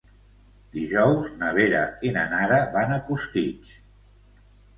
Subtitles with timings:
[0.77, 3.77] Dijous na Vera i na Nara van a Costitx.